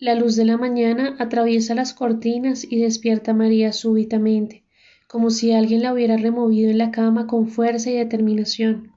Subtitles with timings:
[0.00, 4.64] La luz de la mañana atraviesa las cortinas y despierta a María súbitamente,
[5.06, 8.90] como si alguien la hubiera removido en la cama con fuerza y determinación.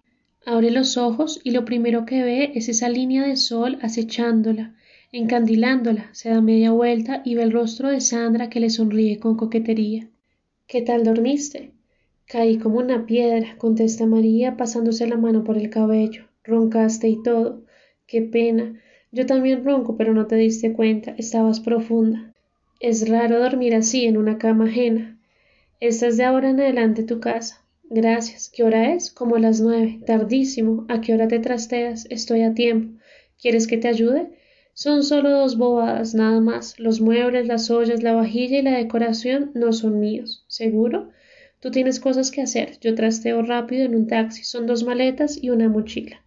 [0.44, 4.76] Abre los ojos y lo primero que ve es esa línea de sol acechándola,
[5.12, 9.38] encandilándola, se da media vuelta y ve el rostro de Sandra que le sonríe con
[9.38, 10.10] coquetería.
[10.66, 11.74] ¿Qué tal dormiste?
[12.26, 16.26] Caí como una piedra, contesta María pasándose la mano por el cabello.
[16.44, 17.64] Roncaste y todo.
[18.06, 18.82] Qué pena.
[19.12, 21.16] Yo también ronco, pero no te diste cuenta.
[21.18, 22.34] Estabas profunda.
[22.80, 25.18] Es raro dormir así en una cama ajena.
[25.80, 27.64] Esta es de ahora en adelante tu casa.
[27.90, 28.52] Gracias.
[28.54, 29.12] ¿Qué hora es?
[29.12, 30.00] Como las nueve.
[30.06, 30.86] Tardísimo.
[30.90, 32.06] ¿A qué hora te trasteas?
[32.10, 33.00] Estoy a tiempo.
[33.42, 34.30] ¿Quieres que te ayude?
[34.74, 36.78] Son solo dos bobadas, nada más.
[36.78, 40.44] Los muebles, las ollas, la vajilla y la decoración no son míos.
[40.48, 41.10] ¿Seguro?
[41.60, 42.78] Tú tienes cosas que hacer.
[42.82, 44.44] Yo trasteo rápido en un taxi.
[44.44, 46.22] Son dos maletas y una mochila.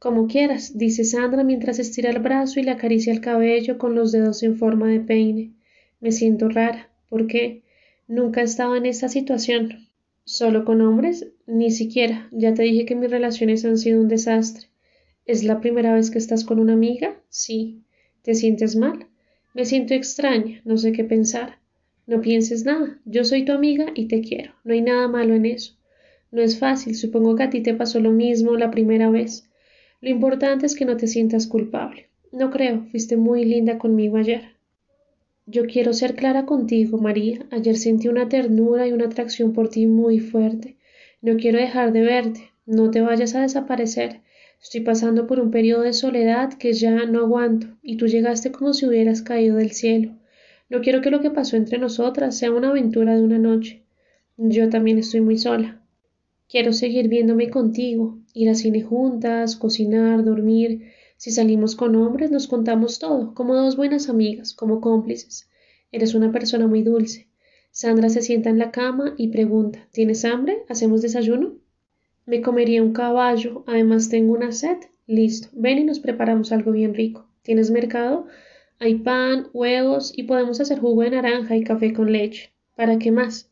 [0.00, 4.12] Como quieras, dice Sandra mientras estira el brazo y le acaricia el cabello con los
[4.12, 5.52] dedos en forma de peine.
[6.00, 6.88] Me siento rara.
[7.10, 7.64] ¿Por qué?
[8.08, 9.88] Nunca he estado en esta situación.
[10.24, 11.26] ¿Solo con hombres?
[11.46, 12.30] Ni siquiera.
[12.32, 14.68] Ya te dije que mis relaciones han sido un desastre.
[15.26, 17.20] ¿Es la primera vez que estás con una amiga?
[17.28, 17.82] Sí.
[18.22, 19.06] ¿Te sientes mal?
[19.52, 21.58] Me siento extraña, no sé qué pensar.
[22.06, 24.54] No pienses nada, yo soy tu amiga y te quiero.
[24.64, 25.74] No hay nada malo en eso.
[26.30, 29.49] No es fácil, supongo que a ti te pasó lo mismo la primera vez.
[30.00, 32.08] Lo importante es que no te sientas culpable.
[32.32, 34.56] No creo, fuiste muy linda conmigo ayer.
[35.46, 37.44] Yo quiero ser clara contigo, María.
[37.50, 40.76] Ayer sentí una ternura y una atracción por ti muy fuerte.
[41.20, 42.50] No quiero dejar de verte.
[42.64, 44.20] No te vayas a desaparecer.
[44.62, 48.74] Estoy pasando por un periodo de soledad que ya no aguanto, y tú llegaste como
[48.74, 50.12] si hubieras caído del cielo.
[50.68, 53.82] No quiero que lo que pasó entre nosotras sea una aventura de una noche.
[54.36, 55.79] Yo también estoy muy sola.
[56.50, 60.90] Quiero seguir viéndome contigo, ir a cine juntas, cocinar, dormir.
[61.16, 65.48] Si salimos con hombres, nos contamos todo, como dos buenas amigas, como cómplices.
[65.92, 67.28] Eres una persona muy dulce.
[67.70, 70.64] Sandra se sienta en la cama y pregunta ¿Tienes hambre?
[70.68, 71.54] ¿Hacemos desayuno?
[72.26, 74.78] Me comería un caballo, además tengo una sed.
[75.06, 77.28] Listo, ven y nos preparamos algo bien rico.
[77.42, 78.26] ¿Tienes mercado?
[78.80, 82.50] Hay pan, huevos y podemos hacer jugo de naranja y café con leche.
[82.74, 83.49] ¿Para qué más?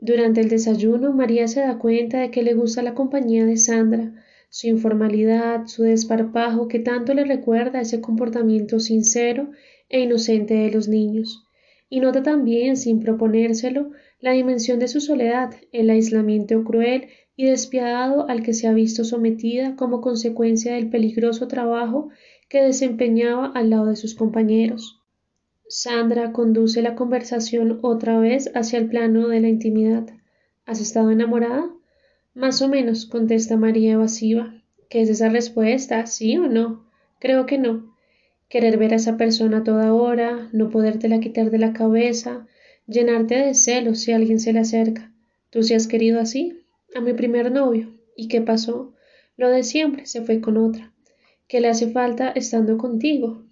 [0.00, 4.12] Durante el desayuno, María se da cuenta de que le gusta la compañía de Sandra,
[4.50, 9.50] su informalidad, su desparpajo que tanto le recuerda ese comportamiento sincero
[9.88, 11.46] e inocente de los niños.
[11.88, 13.90] Y nota también, sin proponérselo,
[14.20, 19.04] la dimensión de su soledad, el aislamiento cruel y despiadado al que se ha visto
[19.04, 22.08] sometida como consecuencia del peligroso trabajo
[22.48, 24.95] que desempeñaba al lado de sus compañeros.
[25.68, 30.06] Sandra conduce la conversación otra vez hacia el plano de la intimidad.
[30.64, 31.68] ¿Has estado enamorada?
[32.34, 34.62] Más o menos, contesta María evasiva.
[34.88, 36.06] ¿Qué es esa respuesta?
[36.06, 36.86] ¿Sí o no?
[37.18, 37.96] Creo que no.
[38.48, 42.46] Querer ver a esa persona toda hora, no podértela quitar de la cabeza,
[42.86, 45.12] llenarte de celos si alguien se le acerca.
[45.50, 46.62] ¿Tú sí has querido así?
[46.94, 47.92] a mi primer novio.
[48.16, 48.94] ¿Y qué pasó?
[49.36, 50.92] Lo de siempre, se fue con otra.
[51.48, 53.45] ¿Qué le hace falta estando contigo?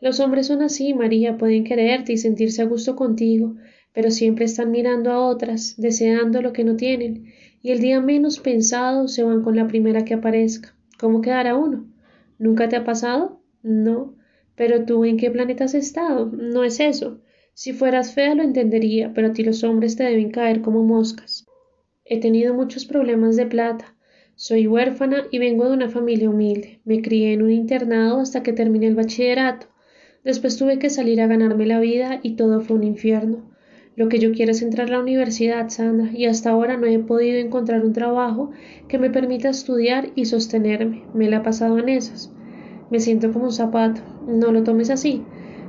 [0.00, 3.56] Los hombres son así, María, pueden quererte y sentirse a gusto contigo,
[3.92, 7.32] pero siempre están mirando a otras, deseando lo que no tienen,
[7.62, 10.74] y el día menos pensado se van con la primera que aparezca.
[11.00, 11.86] ¿Cómo quedará uno?
[12.38, 13.42] ¿Nunca te ha pasado?
[13.62, 14.14] No.
[14.54, 16.26] Pero tú en qué planeta has estado?
[16.26, 17.20] No es eso.
[17.54, 21.44] Si fueras fea lo entendería, pero a ti los hombres te deben caer como moscas.
[22.04, 23.96] He tenido muchos problemas de plata.
[24.36, 26.80] Soy huérfana y vengo de una familia humilde.
[26.84, 29.66] Me crié en un internado hasta que terminé el bachillerato.
[30.24, 33.48] Después tuve que salir a ganarme la vida y todo fue un infierno.
[33.98, 36.98] Lo que yo quiero es entrar a la universidad, Sandra, y hasta ahora no he
[37.00, 38.50] podido encontrar un trabajo
[38.86, 41.02] que me permita estudiar y sostenerme.
[41.14, 42.32] Me la he pasado en esas.
[42.90, 44.00] Me siento como un zapato.
[44.26, 45.24] No lo tomes así.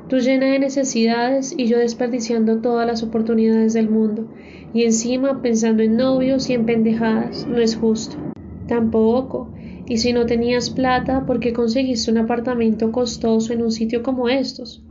[0.09, 4.27] Tú llena de necesidades y yo desperdiciando todas las oportunidades del mundo.
[4.73, 7.47] Y encima pensando en novios y en pendejadas.
[7.47, 8.15] No es justo.
[8.67, 9.51] Tampoco.
[9.89, 14.29] Y si no tenías plata, ¿por qué conseguiste un apartamento costoso en un sitio como
[14.29, 14.83] estos?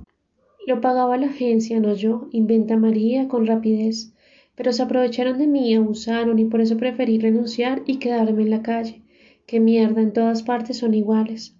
[0.66, 4.12] Lo pagaba la agencia, no yo, inventa María con rapidez.
[4.56, 8.62] Pero se aprovecharon de mí, abusaron y por eso preferí renunciar y quedarme en la
[8.62, 9.00] calle.
[9.46, 11.54] Qué mierda, en todas partes son iguales.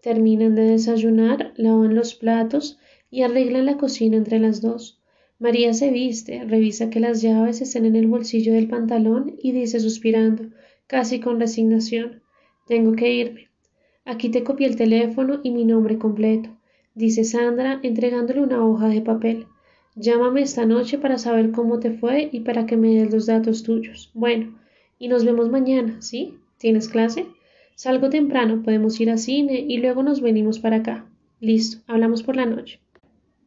[0.00, 2.78] Terminan de desayunar, lavan los platos
[3.10, 5.02] y arreglan la cocina entre las dos.
[5.38, 9.80] María se viste, revisa que las llaves estén en el bolsillo del pantalón y dice
[9.80, 10.44] suspirando,
[10.86, 12.22] casi con resignación
[12.70, 13.48] Tengo que irme.
[14.04, 16.50] Aquí te copié el teléfono y mi nombre completo,
[16.94, 19.46] dice Sandra, entregándole una hoja de papel.
[19.96, 23.64] Llámame esta noche para saber cómo te fue y para que me des los datos
[23.64, 24.12] tuyos.
[24.14, 24.56] Bueno,
[25.00, 26.36] y nos vemos mañana, ¿sí?
[26.58, 27.26] ¿Tienes clase?
[27.74, 31.06] Salgo temprano, podemos ir al cine y luego nos venimos para acá.
[31.40, 32.78] Listo, hablamos por la noche.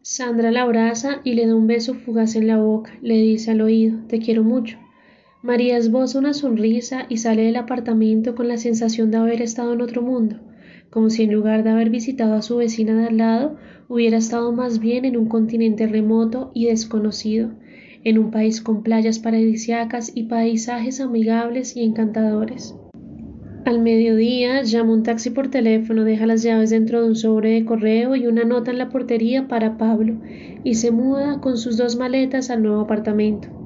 [0.02, 2.92] Sandra la abraza y le da un beso fugaz en la boca.
[3.02, 4.78] Le dice al oído, te quiero mucho.
[5.44, 9.82] María esboza una sonrisa y sale del apartamento con la sensación de haber estado en
[9.82, 10.38] otro mundo,
[10.90, 13.58] como si en lugar de haber visitado a su vecina de al lado,
[13.90, 17.50] hubiera estado más bien en un continente remoto y desconocido,
[18.06, 22.74] en un país con playas paradisiacas y paisajes amigables y encantadores.
[23.66, 27.66] Al mediodía llama un taxi por teléfono, deja las llaves dentro de un sobre de
[27.66, 30.22] correo y una nota en la portería para Pablo
[30.64, 33.63] y se muda con sus dos maletas al nuevo apartamento.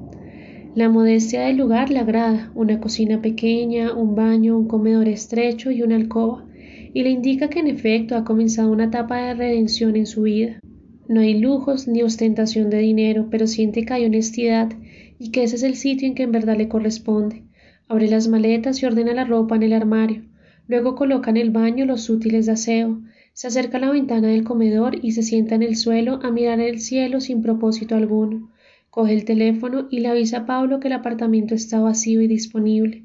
[0.78, 5.82] La modestia del lugar le agrada, una cocina pequeña, un baño, un comedor estrecho y
[5.82, 6.46] una alcoba,
[6.94, 10.60] y le indica que en efecto ha comenzado una etapa de redención en su vida.
[11.08, 14.70] No hay lujos ni ostentación de dinero, pero siente que hay honestidad
[15.18, 17.42] y que ese es el sitio en que en verdad le corresponde.
[17.88, 20.26] Abre las maletas y ordena la ropa en el armario.
[20.68, 23.02] Luego coloca en el baño los útiles de aseo.
[23.32, 26.60] Se acerca a la ventana del comedor y se sienta en el suelo a mirar
[26.60, 28.52] el cielo sin propósito alguno.
[28.98, 33.04] Coge el teléfono y le avisa a Pablo que el apartamento está vacío y disponible.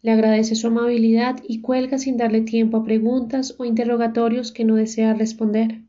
[0.00, 4.76] Le agradece su amabilidad y cuelga sin darle tiempo a preguntas o interrogatorios que no
[4.76, 5.80] desea responder.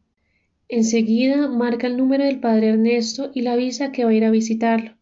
[0.67, 4.31] Enseguida marca el número del padre Ernesto y le avisa que va a ir a
[4.31, 4.95] visitarlo.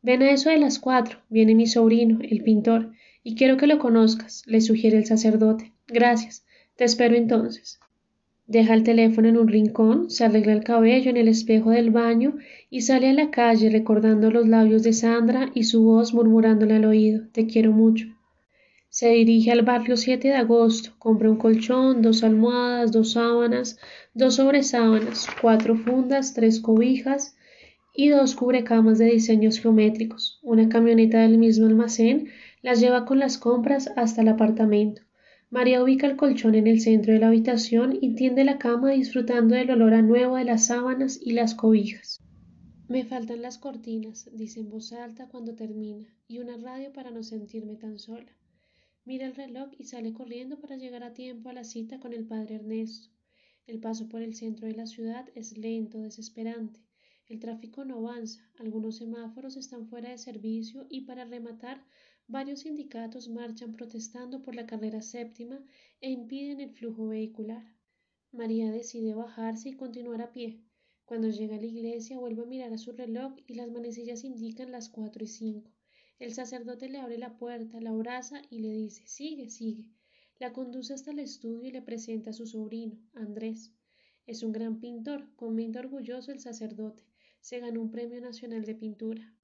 [0.00, 2.92] Ven a eso de las cuatro, viene mi sobrino, el pintor,
[3.22, 5.74] y quiero que lo conozcas, le sugiere el sacerdote.
[5.86, 6.46] Gracias.
[6.76, 7.78] Te espero entonces.
[8.46, 12.36] Deja el teléfono en un rincón, se arregla el cabello en el espejo del baño
[12.70, 16.84] y sale a la calle recordando los labios de Sandra y su voz murmurándole al
[16.84, 18.06] oído Te quiero mucho.
[18.88, 23.78] Se dirige al barrio 7 de agosto, compra un colchón, dos almohadas, dos sábanas,
[24.12, 27.36] dos sobresábanas, cuatro fundas, tres cobijas
[27.94, 30.40] y dos cubrecamas de diseños geométricos.
[30.42, 32.28] Una camioneta del mismo almacén
[32.60, 35.02] las lleva con las compras hasta el apartamento.
[35.52, 39.54] María ubica el colchón en el centro de la habitación y tiende la cama disfrutando
[39.54, 42.22] del olor a nuevo de las sábanas y las cobijas.
[42.88, 47.22] Me faltan las cortinas, dice en voz alta cuando termina, y una radio para no
[47.22, 48.32] sentirme tan sola.
[49.04, 52.24] Mira el reloj y sale corriendo para llegar a tiempo a la cita con el
[52.24, 53.10] padre Ernesto.
[53.66, 56.80] El paso por el centro de la ciudad es lento, desesperante.
[57.28, 61.84] El tráfico no avanza, algunos semáforos están fuera de servicio y para rematar
[62.38, 65.62] Varios sindicatos marchan protestando por la carrera séptima
[66.00, 67.62] e impiden el flujo vehicular.
[68.30, 70.62] María decide bajarse y continuar a pie.
[71.04, 74.72] Cuando llega a la iglesia vuelve a mirar a su reloj y las manecillas indican
[74.72, 75.70] las cuatro y cinco.
[76.18, 79.90] El sacerdote le abre la puerta, la abraza y le dice Sigue, sigue.
[80.40, 83.74] La conduce hasta el estudio y le presenta a su sobrino, Andrés.
[84.26, 87.04] Es un gran pintor, comenta orgulloso el sacerdote.
[87.42, 89.34] Se ganó un premio nacional de pintura.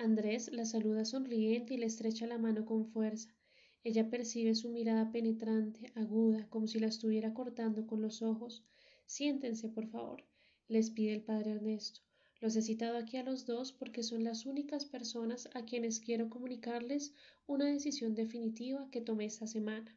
[0.00, 3.34] Andrés la saluda sonriente y le estrecha la mano con fuerza.
[3.82, 8.62] Ella percibe su mirada penetrante, aguda, como si la estuviera cortando con los ojos.
[9.06, 10.22] Siéntense, por favor,
[10.68, 12.00] les pide el padre Ernesto.
[12.40, 16.30] Los he citado aquí a los dos porque son las únicas personas a quienes quiero
[16.30, 17.12] comunicarles
[17.48, 19.92] una decisión definitiva que tomé esta semana.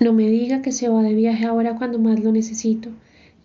[0.00, 2.88] No me diga que se va de viaje ahora cuando más lo necesito,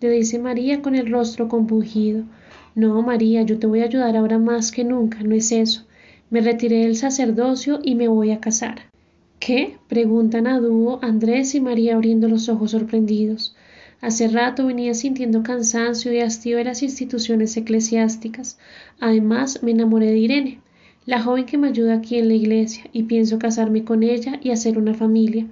[0.00, 2.24] le dice María con el rostro compungido.
[2.74, 5.86] No, María, yo te voy a ayudar ahora más que nunca, no es eso.
[6.30, 8.90] Me retiré del sacerdocio y me voy a casar.
[9.38, 9.76] ¿Qué?
[9.88, 13.54] preguntan a dúo Andrés y María abriendo los ojos sorprendidos.
[14.00, 18.58] Hace rato venía sintiendo cansancio y hastío de las instituciones eclesiásticas.
[19.00, 20.60] Además, me enamoré de Irene,
[21.04, 24.50] la joven que me ayuda aquí en la iglesia, y pienso casarme con ella y
[24.50, 25.46] hacer una familia.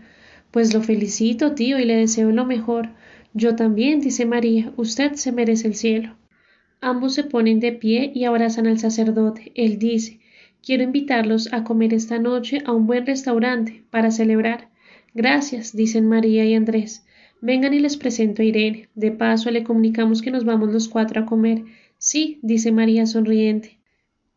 [0.52, 2.88] Pues lo felicito, tío, y le deseo lo mejor.
[3.34, 6.16] Yo también, dice María, usted se merece el cielo.
[6.82, 9.52] Ambos se ponen de pie y abrazan al sacerdote.
[9.54, 10.20] Él dice
[10.62, 14.68] Quiero invitarlos a comer esta noche a un buen restaurante para celebrar.
[15.14, 17.04] Gracias, dicen María y Andrés.
[17.40, 18.88] Vengan y les presento a Irene.
[18.94, 21.64] De paso le comunicamos que nos vamos los cuatro a comer.
[21.98, 23.78] Sí, dice María sonriente.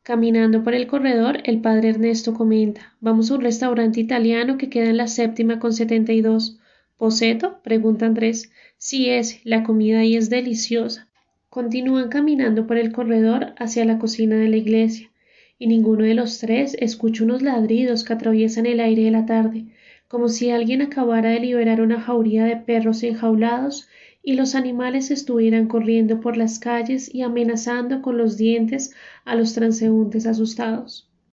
[0.02, 4.90] Caminando por el corredor, el padre Ernesto comenta Vamos a un restaurante italiano que queda
[4.90, 6.60] en la séptima con setenta y dos.
[6.98, 7.62] ¿Poseto?
[7.64, 8.52] pregunta Andrés.
[8.78, 11.10] Sí es, la comida ahí es deliciosa.
[11.54, 15.12] Continúan caminando por el corredor hacia la cocina de la iglesia,
[15.60, 19.68] y ninguno de los tres escucha unos ladridos que atraviesan el aire de la tarde,
[20.08, 23.88] como si alguien acabara de liberar una jauría de perros enjaulados
[24.24, 29.54] y los animales estuvieran corriendo por las calles y amenazando con los dientes a los
[29.54, 31.13] transeúntes asustados.